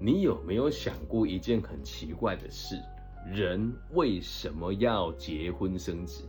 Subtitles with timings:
[0.00, 2.76] 你有没有想过一件很奇怪的事？
[3.34, 6.22] 人为什么要结婚生子？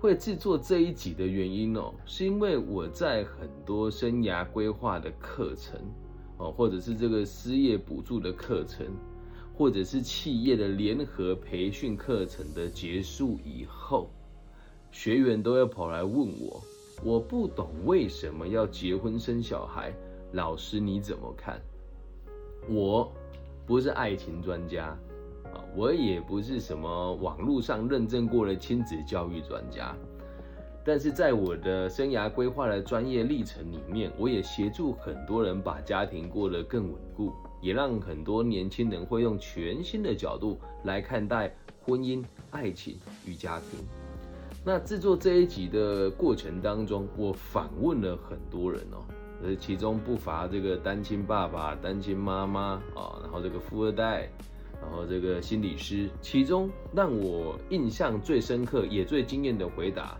[0.00, 5.80] 会制作这一集的原因哦，是因为我在很多生涯规划的课程
[6.38, 8.86] 哦，或者是这个失业补助的课程，
[9.56, 14.10] 或者是企业的联合培训课程的结束以后，
[14.90, 16.60] 学员都要跑来问我，
[17.04, 19.94] 我不懂为什么要结婚生小孩，
[20.32, 21.62] 老师你怎么看？
[22.68, 23.12] 我
[23.64, 24.86] 不是爱情专家。
[25.52, 29.94] 啊我也不是什么网络上认证过的亲子教育专家，
[30.84, 43.80] 但是在我的生涯规划的专业历程里面，我也协助很多人把家庭过得更稳固，也让很多年轻人会用全新的角度来看待婚姻、爱情与家庭。
[44.64, 49.04] 那制作这一集的过程当中，我访问了很多人哦，
[49.42, 54.28] 呃，其中不乏这个单亲爸爸、单亲妈妈啊，然后这个富二代。
[54.78, 60.18] 然后这个心理师，其中让我印象最深刻也最惊艳的回答，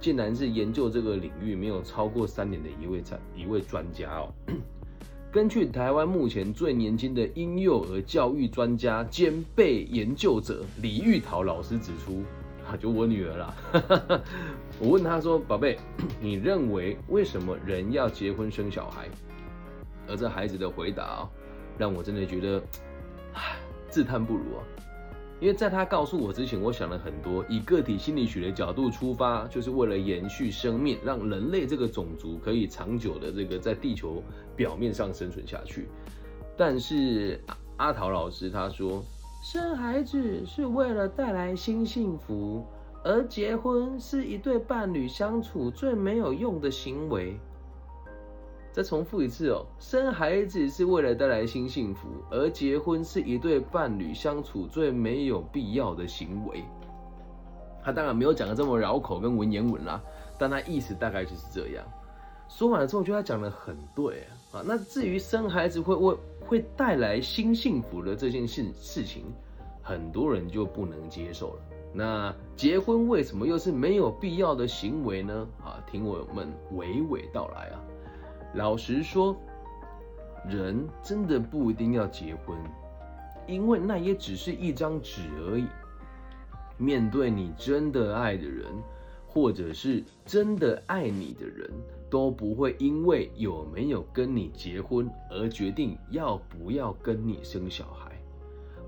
[0.00, 4.32] 竟然是研究这个领域没有超过三年的一位专一位专家哦。
[5.30, 12.22] 根据台湾目前最年轻的婴幼儿教育专家兼被研究者李玉桃老师指出，
[12.68, 13.54] 啊，就我女儿啦，
[14.78, 15.78] 我问他说：“宝贝，
[16.20, 19.08] 你认为为什么人要结婚生小孩？”
[20.06, 21.28] 而这孩子的回答，
[21.78, 22.62] 让我真的觉得，
[23.34, 23.56] 唉。
[23.90, 24.60] 自叹不如啊！
[25.40, 34.22] 因为在他告诉我之前，我想了很多，以个体心理学的角度出发，就是为了延续生命，让人类这个种族可以长久的这个在地球
[34.54, 35.88] 表面上生存下去。
[36.54, 37.42] 但是
[37.78, 39.02] 阿桃老师他说，
[39.50, 42.66] 生孩子是为了带来新幸福，
[43.02, 47.40] 而结婚是一对伴侣相处最没有用的行为。
[48.72, 56.62] 再重复一次哦，生孩子是为了带来新幸福，而结婚是一对伴侣相处最没有必要的行为。
[57.82, 59.98] 他当然没有讲的这么绕口跟文言文啦，
[60.38, 61.82] 但他意思大概就是这样。
[62.48, 64.62] 说完了之后，我觉得他讲的很对啊。
[64.64, 69.24] 那至于生孩子会为会带来新幸福的这件事事情，
[69.82, 71.60] 很多人就不能接受了。
[71.92, 75.46] 那结婚为什么又是没有必要的行为呢？
[75.62, 77.80] 啊，听我们娓娓道来啊。
[78.54, 79.36] 老实说，
[80.46, 82.56] 人真的不一定要结婚，
[83.46, 85.66] 因为那也只是一张纸而已。
[86.76, 88.66] 面对你真的爱的人，
[89.28, 91.70] 或者是真的爱你的人，
[92.10, 98.10] 都不会因为有没有跟你结婚而决定要不要跟你生小孩。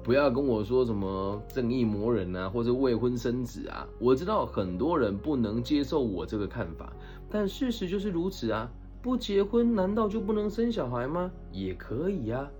[0.02, 3.86] 不要跟我说什么正义魔人啊，或者未婚生子啊。
[3.98, 6.90] 我知道很多人不能接受我这个看法，
[7.30, 8.68] 但事实就是如此啊。
[9.02, 11.30] 不结婚难道就不能生小孩吗？
[11.52, 12.50] 也可以啊，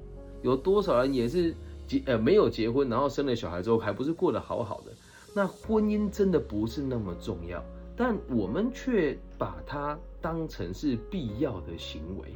[0.43, 1.55] 有多少人也是
[1.87, 4.93] 结呃没有结婚，然后生了小孩之后还不是过得好好的？
[5.35, 7.65] 那婚姻真的不是那么重要，
[7.97, 12.35] 但我们却把它当成是必要的行为。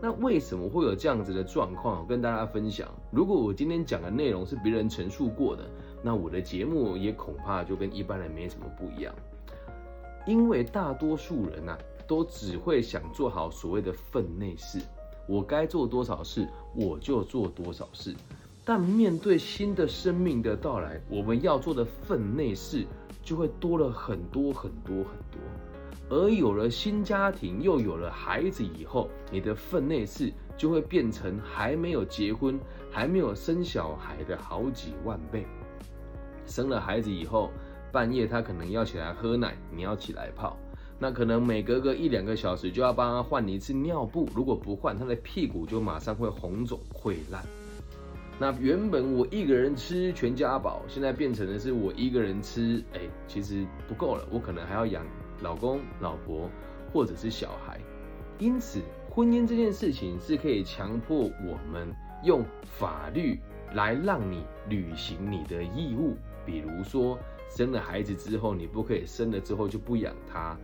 [0.00, 2.06] 那为什么会有这样子的状况？
[2.06, 2.88] 跟大家分享。
[3.10, 5.70] 如果我今天讲的内容是别人陈述过的，
[6.02, 9.14] 那我的节目也恐怕就跟一般人没什么不一样，
[10.26, 11.76] 因为大多数人呐。
[12.10, 14.80] 都只会想做好所谓的分内事，
[15.28, 18.12] 我该做多少事我就做多少事。
[18.64, 22.86] 但面对新的生命的到来，我们要做的分内事
[23.22, 25.40] 就会多了很多很多很多。
[26.08, 32.58] 而有了新家庭，又有了孩子以后，你的分内事就会变成还没有结婚、
[32.90, 35.46] 还没有生小孩的好几万倍。
[36.46, 37.50] 生了孩子以后，
[37.92, 40.56] 半夜他可能要起来喝奶，你要起来泡。
[40.98, 47.42] 那可能每隔个一两个小时就要帮他换一次尿布，如果不换，他的屁股就马上会红肿溃烂。
[48.40, 55.04] 那原本我一个人吃全家饱，现在变成的是我一个人吃，哎，其实不够了，我可能还要养
[55.42, 56.48] 老公、老婆
[56.90, 57.78] 或者是小孩。
[58.38, 58.80] 因此，
[59.10, 61.94] 婚姻这件事情是可以强迫我们
[62.24, 63.38] 用法律
[63.74, 66.16] 来让你履行你的义务，
[66.46, 67.18] 比如说
[67.50, 70.56] 生了孩子之后，你不可以生了之后就不养他。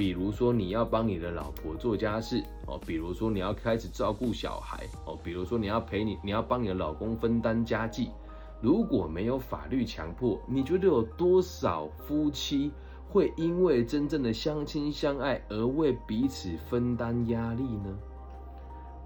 [0.00, 8.10] 比如说你要帮你的老婆做家事哦，比如说你要开始照顾小孩哦，比如说你要陪你，你要帮你的老公分担家计。
[8.62, 12.72] 如果没有法律强迫，你觉得有多少夫妻
[13.10, 17.98] 会因为真正的相亲相爱而为彼此分担压力呢？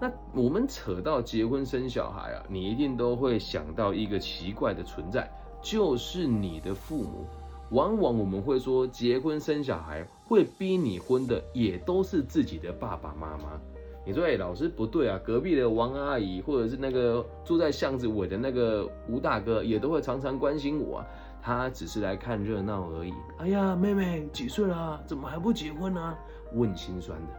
[0.01, 5.29] 那我们扯到结婚生小孩啊，你一定都会想到一个奇怪的存在，
[5.61, 7.27] 就是你的父母。
[7.71, 13.61] 往往我们会说，结婚生小孩会逼你婚的，也都是自己的爸爸妈妈。
[14.07, 21.03] 你说，哎，老师不对啊，隔壁的王阿姨，或者是那个住在巷子尾的那个吴大哥，也都会常常关心我，
[21.41, 23.15] 他只是来看热闹而已。
[23.39, 25.03] 哎呀，妹妹几岁了？
[25.07, 26.15] 怎么还不结婚呢？
[26.53, 27.33] 问心酸的。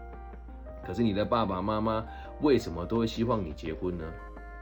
[0.84, 2.04] 可是你的爸爸妈妈
[2.42, 4.04] 为什么都会希望你结婚呢？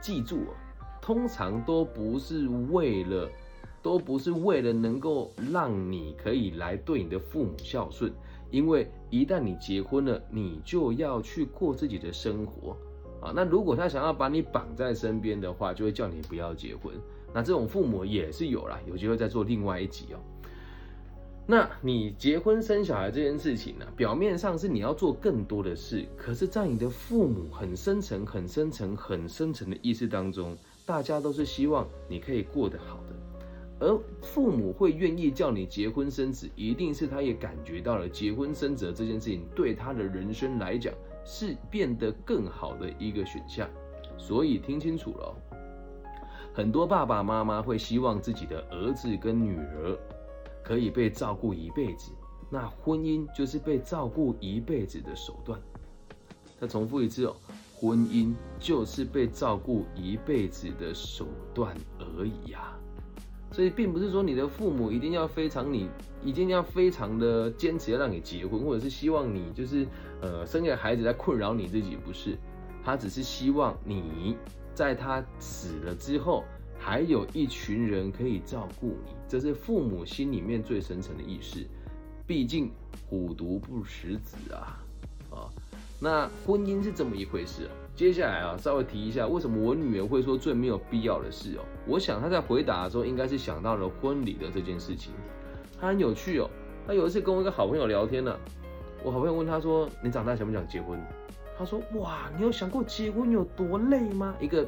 [0.00, 0.52] 记住啊，
[1.00, 3.26] 通常都不是为了，
[3.84, 8.10] 都不是为了能够让你可以来对你的父母孝顺。
[8.50, 12.76] 因为一旦你结婚了，你就要去过自己的生活
[13.20, 13.32] 啊。
[13.34, 16.94] 那如果他想要把你绑在身边的话，就会叫你不要结婚。
[17.32, 20.18] 那这种父母也是有啦，有机会再做另外一集哦。
[21.46, 33.33] 那你结婚生小孩这件事情呢，表面上是你要做更多的事，可是，在你的父母很深层、很深层、很深层的意识当中，大家都是希望你可以过得好的。
[33.84, 43.68] 而父母会愿意叫你结婚生子，一定是他也感觉到了结婚生子这件事情对他的人生来讲是变得更好的一个选项。
[44.16, 45.36] 所以听清楚了，
[46.54, 49.98] 很多爸爸妈妈会希望自己的儿子跟女儿
[50.62, 52.10] 可以被照顾一辈子，
[52.48, 55.60] 那婚姻就是被照顾一辈子的手段。
[56.58, 57.36] 再重复一次哦，
[57.74, 62.74] 婚姻就是被照顾一辈子的手段而已呀。
[63.54, 65.88] 所以并不是说你的父母一定要非常你
[66.24, 69.86] 一定要非常的坚持要让你结婚，或者是希望你就是
[70.20, 72.36] 呃生个孩子来困扰你自己，不是，
[72.82, 74.36] 他只是希望你
[74.74, 76.42] 在他死了之后，
[76.76, 81.64] 还有一群人可以照顾你，这是父母心里面最深层的意识。
[82.26, 82.72] 毕竟
[83.08, 84.83] 虎毒不食子，啊，
[86.04, 87.66] 那婚姻是这么一回事。
[87.96, 91.64] 接下来啊，稍微提一下，为什么我女儿会说最没有必要的事哦？
[91.86, 95.14] 我想她在回答的时候，应该是想到了婚礼的这件事情。
[95.80, 96.50] 她很有趣哦，
[96.86, 98.36] 她有一次跟我一个好朋友聊天呢，
[99.02, 101.00] 我好朋友问她说：“你长大想不想结婚？”
[101.56, 104.66] 她说：“哇，你有想过结婚有多累吗？”一个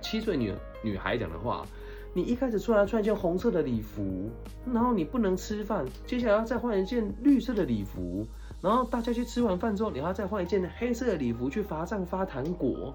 [0.00, 1.64] 七岁女女孩讲的话，
[2.12, 4.28] 你一开始出来穿一件红色的礼服，
[4.72, 8.26] 然后你不能吃饭，接下来要再换一件绿色的礼服。
[8.64, 12.94] 然后大家去吃完饭之后，你还要再换一件黑色的礼服去罚站发糖果，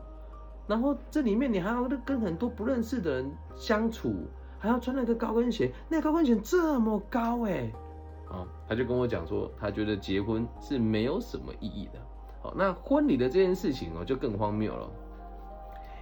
[0.66, 4.16] 然后这里面你还要跟很多不认识的人相处，
[4.58, 7.72] 还要穿那个高跟鞋，那高跟鞋这么高哎，
[8.28, 12.00] 啊，他就跟我讲说，他觉得结婚是没有什么意义的。
[12.42, 14.90] 好，那婚礼的这件事情哦，就更荒谬了，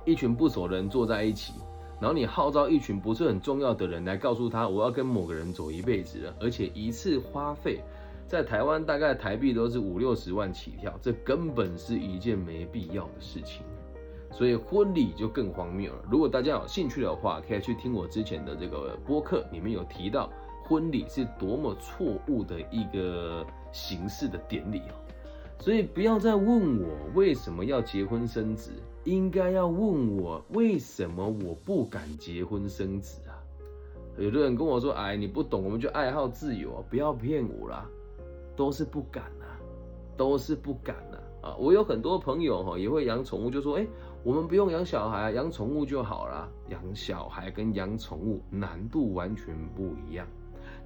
[0.05, 1.55] 一群不熟的人坐在一起，
[1.99, 7.83] 然后你号召一群不是很重要的人来告诉他，我要跟某个人走一辈子了，而且一次花费。
[8.27, 13.65] 在台湾，大概台币都是五六十万起跳，这根本是一件没必要的事情，
[14.31, 15.99] 所以婚礼就更荒谬了。
[16.11, 20.29] 如果大家有兴趣的话，可以去听我之前的这个播客，里面有提到
[20.65, 24.93] 婚礼是多么错误的一个形式的典礼哦。
[25.57, 28.71] 所以不要再问我为什么要结婚生子，
[29.05, 33.39] 应该要问我为什么我不敢结婚生子啊？
[34.17, 37.89] 有的人跟我说：“哎，你不懂，我们就爱好自由啊，不要骗我啦。”
[38.57, 39.45] 都是不敢呐，
[40.17, 41.55] 都是不敢呐啊！
[41.57, 43.87] 我有很多朋友哈，也会养宠物，就说：哎，
[44.23, 46.49] 我们不用养小孩，养宠物就好了。
[46.69, 50.27] 养小孩跟养宠物难度完全不一样。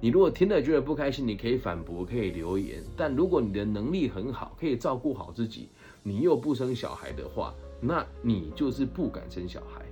[0.00, 2.82] 你如果听了觉得不开心，你可以反驳，可以留言。
[2.96, 5.70] 但如果你的能力很好，可以照顾好自己，
[6.02, 9.82] 你又不生小孩的话，那你就是不敢生小孩。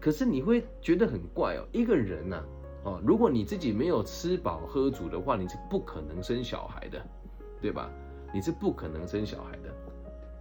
[0.00, 2.44] 可是你会觉得很怪哦，一个人呐。
[2.88, 7.04] 哦，如果你自己没有吃饱喝足的话，你是不可能生小孩的，
[7.60, 7.90] 对吧？
[8.32, 9.70] 你是不可能生小孩的。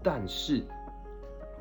[0.01, 0.63] 但是，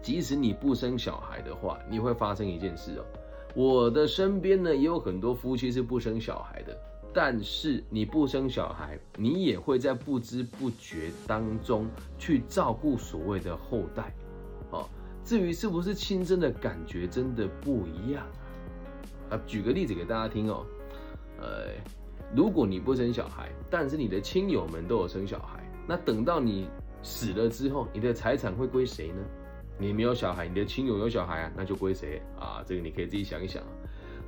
[0.01, 3.05] 即使你不生小孩的话，你会发生一件事哦。
[3.53, 6.79] 我的身边呢，也有很多夫妻是不生小孩的。
[7.13, 14.15] 但是你不生小孩，你也会在不知不觉当中去照顾所谓的后代。
[14.71, 14.87] 哦，
[15.25, 18.25] 至于是不是亲生的感觉，真的不一样。
[19.31, 20.65] 啊，举个例子给大家听哦，
[21.39, 21.73] 呃，
[22.35, 26.69] 如果你不生小孩，但是你的亲友们都有生小孩，那等到你
[27.03, 29.23] 死了之后，你的财产会归谁呢？
[29.79, 32.65] 你没有小孩，你的亲友有小孩啊，那就归谁啊？
[32.67, 33.63] 这个你可以自己想一想。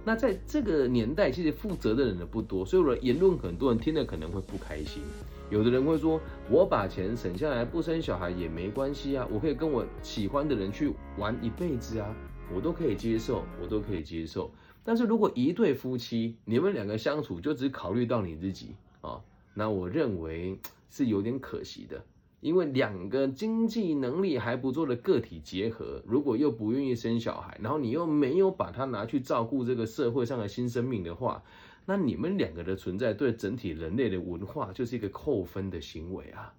[0.05, 5.03] 那在这个年代，其实负责的人呢不多，所以我的言论很多人听了可能会不开心。
[5.51, 12.15] 有的人会说，我把钱省下来不生小孩也没关系啊，我可以跟我喜欢的人去玩一辈子啊，
[12.55, 14.51] 我都可以接受，我都可以接受。
[14.89, 19.21] 但是如果一对夫妻，你们两个相处就只考虑到你自己啊，
[19.53, 22.03] 那我认为是有点可惜的。
[22.41, 31.43] 因为两个经济能力还不错的个体结合，如果又不愿意生小孩，然后你又没有把它拿去照顾这个社会上的新生命的话，
[31.85, 36.55] 那你们两个的存在对整体人类的文化就是一个扣分的行为啊，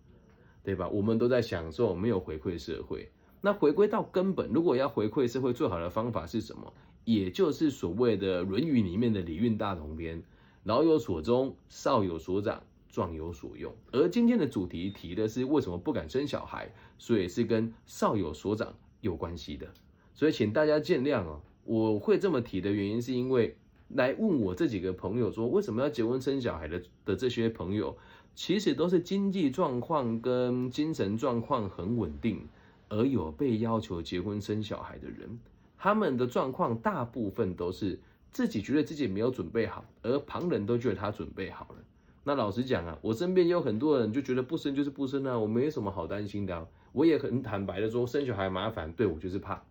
[0.63, 0.87] 对吧？
[0.87, 3.09] 我们都在享受，没有回馈社会。
[3.41, 6.71] 那回归到根本，如果要回馈社会，最好的方法是什么？
[7.11, 10.21] 也就是所谓的《论语》里面的礼运大同篇
[10.61, 19.67] ：“老有所终，少有所长，壮有所用。”而今天的主题提的是为什么不敢生小孩，所以是跟少有所长有关系的。
[20.13, 23.55] 所以请大家见谅哦，我会这么提的原因是因为
[23.87, 27.97] 来问我这几个朋友说为什么要结婚生小孩的的这些朋友，
[28.35, 32.47] 其实都是经济状况跟精神状况很稳定，
[32.87, 35.39] 而有被要求结婚生小孩的人。
[35.81, 37.97] 他们的状况大部分都是
[38.31, 41.77] 自己觉得自己没有准备好，而旁人都觉得他准备好了。
[42.25, 46.67] 那老实讲啊，我身边有很多人就觉得不生就是不生啊，我没什么好担心的。
[46.91, 49.63] 我也很坦白的说，生小孩麻烦，对我就是怕。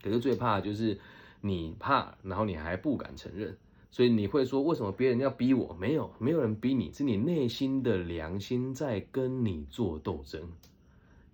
[0.00, 0.96] 可是最怕的就是
[1.40, 3.56] 你怕，然后你还不敢承认，
[3.90, 5.76] 所以你会说为什么别人要逼我？
[5.78, 10.40] 没有，没有人逼你，是你内心的良心在跟你做斗争。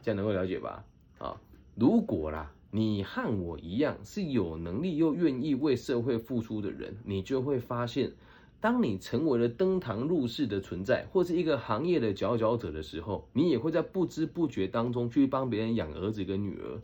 [0.01, 0.83] 这样能够了解吧？
[1.19, 1.39] 啊，
[1.75, 2.51] 如果啦。
[2.75, 8.13] 你和我一样是有能力又愿意为社会付出的人，你就会发现，
[8.63, 16.81] 当你成为了登堂入室的存在，或是一个行业的佼佼者的时候，你也会在不知不觉当中去帮别人养儿子跟女儿，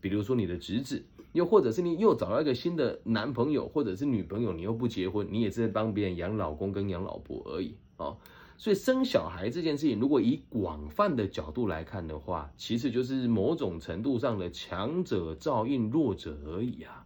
[0.00, 8.16] 比如说你的侄子，又或者是你又找到一个新的男朋友或者是女朋友，你又不结婚，你也是在帮别人养老公跟养老婆而已啊。
[8.62, 17.04] 所以生小孩这件事情，如果以广泛的角度来看的话，其实就是某种程度上的强者照应弱者而已啊。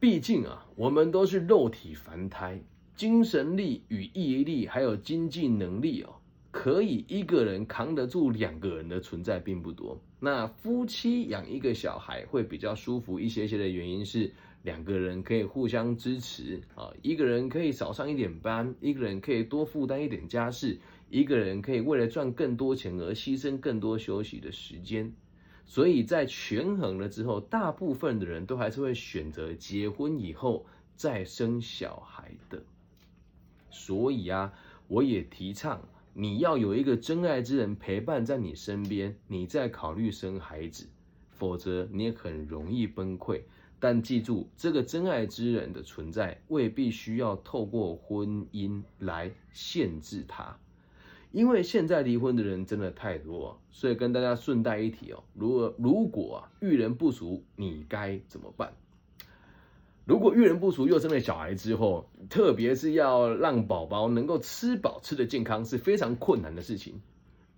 [0.00, 2.60] 毕竟啊，我们都是肉体凡胎，
[2.96, 6.16] 精神力与毅力还有经济能力哦，
[6.50, 10.00] 可以一个人扛得住两个人的存在并不多。
[10.18, 14.32] 那夫妻养一个小孩会比较舒服一些些的原因是。
[14.62, 25.12] 两个人可以互相支持啊，一个人可以少上一点班，一个人可以多负担一点家事，一个人可以为了赚更多钱而牺牲更多休息的时间。
[25.64, 32.62] 所以在权衡了之后，大部分的人都还是会选择结婚以后再生小孩的。
[33.70, 34.52] 所以啊，
[34.88, 40.88] 我也提倡你要有一个真爱之人陪伴在你身边，你再考虑生孩子，
[41.28, 43.42] 否则你也很容易崩溃。
[43.80, 50.58] 但记住，这个真爱之人的存在未必需要透过婚姻来限制他，
[51.30, 58.72] 因为现在离婚的人真的太多，所以跟大家顺带一提哦，如果如果啊遇人不淑，你该怎么办？
[60.04, 67.00] 如果遇人不淑又生了小孩之后，特别是要让宝宝能够吃饱吃的健康是非常困难的事情。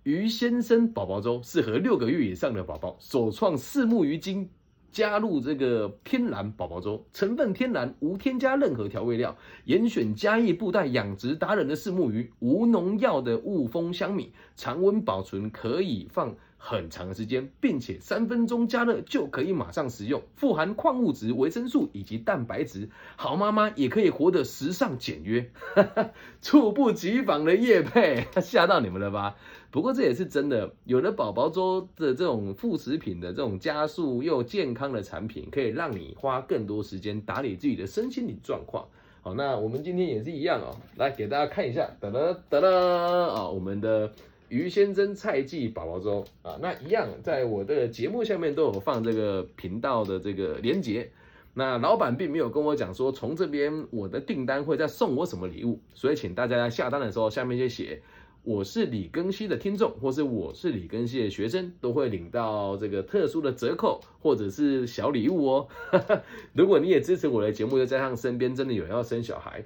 [0.03, 4.49] 于先生宝宝粥适合六个月以上的宝宝，首创四目鱼精。
[4.91, 16.35] 加入这个天然宝宝粥，成分天然，无添加任何调味料，严选嘉义布袋养殖达人的四目鱼，无农药的雾峰香米，常温保存，可以放。
[16.63, 25.49] 很长的时间，并且三分钟加热就可以马上食用，富含矿物质、维生素以及蛋白质，好妈妈也可以活得时尚简约，
[26.39, 29.35] 猝不及防的叶配， 吓到你们了吧？
[29.71, 38.85] 不过这也是真的，有了宝宝粥的这种副食品的这种加速又健康的产品，可以让你花更多时间打理自己的身心理状况。
[39.23, 44.11] 好，那我们今天也是一样哦，来给大家看一下，噔噔噔噔啊，我们的。
[44.51, 51.09] 于先生菜记宝宝粥啊，那一样，在我的节目下面都有放这个频道的这个连接。
[51.53, 58.01] 那老板并没有跟我讲说，从这边我的订单会再送我什么礼物，所以请大家在下单的时候，下面就写
[58.43, 65.67] 我是李根熙的听众，或是我是李根熙的学生，都会领到这个特殊的折扣或者是小礼物哦。
[66.51, 69.63] 如果你也支持我的节目，又加上身边真的有人要生小孩，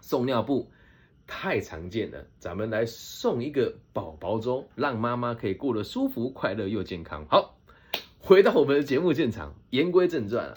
[0.00, 0.70] 送尿布。
[1.28, 7.24] 太常见了，咱们来送一个宝宝粥，让妈妈可以过得舒服、快乐又健康。
[7.28, 7.54] 好，
[8.18, 10.54] 回到我们的节目现场，言归正传啊，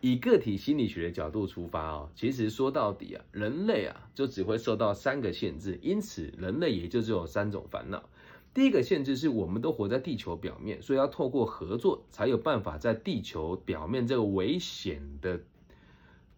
[0.00, 8.08] 以个体心理学的角度出发哦，其实说到底啊，人类啊就只会受到三个限制，因此人类也就只有三种烦恼。
[8.54, 15.40] 第一个限制是我们都活在地球表面，所以要透过合作才有办法在地球表面这个危险的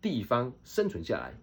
[0.01, 1.39] 地方生存下来。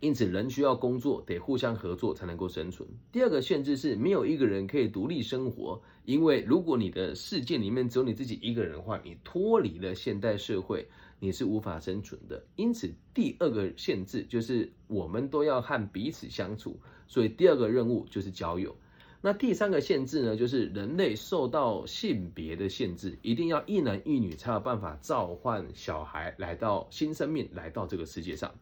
[0.00, 2.86] 因此，人需要工作，得互相合作才能够生存。
[3.10, 10.86] 第二个限制是，没有一个人可以独立生活，因为如果你的世界里面只有你自己一个人的话，你脱离了现代社会，
[11.18, 12.44] 你是无法生存的。
[12.56, 18.76] 因此，第二个限制就是我们都要和彼此相处，所以第二个任务就是交友。
[19.22, 28.54] 那第三个限制呢，就是人类受到性别的限制，一定要一男一女才有办法召唤小孩来到新生命来到这个世界上。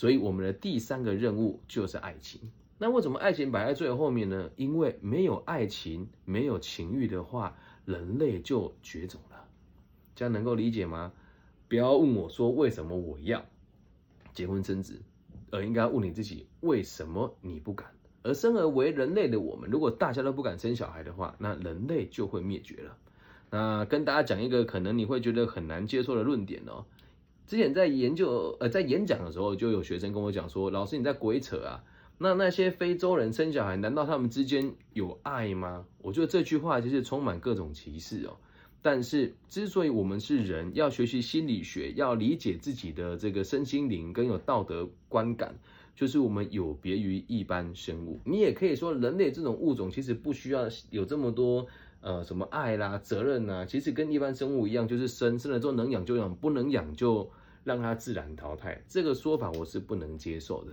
[0.00, 2.40] 所以我们的第三个任务就是爱情。
[2.78, 4.48] 那为什么爱情摆在最后面呢？
[4.56, 7.54] 因为没有爱情、没有情欲的话，
[7.84, 9.44] 人类就绝种了。
[10.14, 11.12] 这样能够理解吗？
[11.68, 13.44] 不要问我说为什么我要
[14.32, 15.02] 结婚生子，
[15.50, 17.86] 而应该问你自己为什么你不敢。
[18.22, 22.96] 而生而为人类的我们，如果大家都不敢生小孩的话，那人类就会灭绝了。
[23.50, 26.86] 那跟大家讲一个可能你会觉得很难接受的论点哦。
[27.50, 31.82] 之前在研究呃在演讲的时候，就有学生跟我讲说：“老师你在鬼扯啊？
[32.16, 38.36] 那那些非洲人生小孩，难道他们之间有爱吗？”我觉得这句话就是充满各种歧视哦。
[38.80, 45.52] 但是之所以我们是人，要学习心理学，要理解自己的这个身心灵，跟有道德观感。
[45.96, 51.66] 就是我们有别于一般生物，你也可以说人类这种物种其实不需要有这么多
[52.00, 57.28] 呃什么爱啦、责任呐，其实跟一般生物一样，就是生生了之后能养就养，不能养就
[57.70, 58.82] 让它自然淘汰。
[58.88, 60.72] 这个说法我是不能接受的。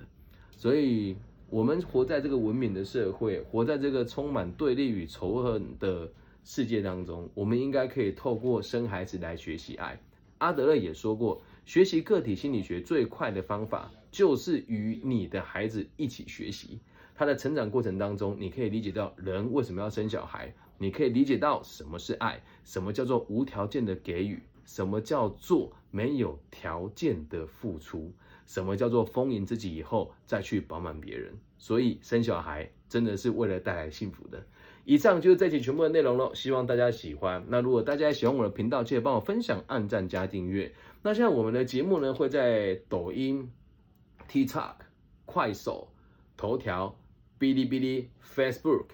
[0.50, 1.16] 所以，
[1.48, 6.12] 我们活在这个文明的社会，活在这个充满对立与仇恨的
[6.44, 10.01] 世界当中，我们应该可以透过生孩子来学习爱。
[10.39, 13.92] 阿德勒也说过，学习个体心理学最快的方法。
[14.10, 16.80] 就是与你的孩子一起学习，
[17.13, 28.13] 他的成长过程当中，你可以理解到人为什么要生小孩，你可以理解到什么是爱，什么叫做无条件的给予，什么叫做没有条件的付出，
[28.46, 31.34] 什么叫做丰盈自己以后再去饱满别人。
[31.58, 34.46] 所以生小孩真的是为了带来幸福的。
[34.86, 37.46] 以上就是这期全部的内容了，希望大家喜欢。
[37.50, 40.74] 那如果大家喜欢我的频道，记得帮我分享、按赞、加订阅。
[41.01, 43.51] 那现在我们的节目呢会在抖音。
[44.29, 44.75] TikTok、
[45.25, 45.88] 快手、
[46.36, 46.98] 头条、
[47.39, 48.88] 哔哩哔哩、Facebook、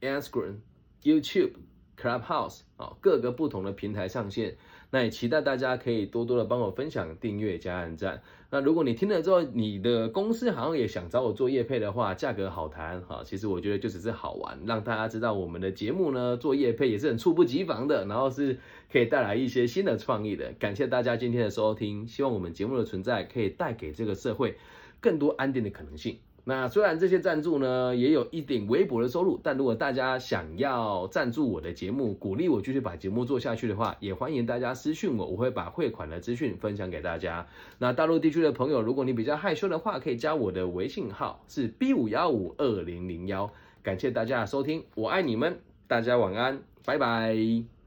[0.00, 0.56] Instagram、
[1.04, 1.52] YouTube、
[1.96, 4.56] Clubhouse 啊，各个不同的平台上线。
[4.90, 8.20] 那也期待大家可以多多的帮我分享、订阅、加按赞。
[8.50, 13.22] 那如果你听了之后，你的公司好像也想找我做业配的话，价格好谈哈。
[13.24, 18.58] 其实我觉得就只是好玩，让大家知道我们的节目呢做业配也是很猝不及防的，然后是
[18.90, 20.52] 可以带来一些新的创意的。
[20.58, 24.56] 感谢大家今天的收听，希望我们节目的存在可以带给这个社会。
[25.02, 26.18] 更多安定的可能性。
[26.44, 37.46] 那虽然这些赞助呢也有一点微薄的收入，但如果大家想要赞助我的节目，鼓励我继续把节目做下去的话，也欢迎大家私讯我，我会把汇款的资讯分享给大家。
[37.78, 43.50] 那大陆地区的朋友，如果你比较害羞的话，可以加我的微信号是 B 五幺五二零零幺。
[43.82, 47.79] 感谢大家的收听，我爱你们，大家晚安，拜拜。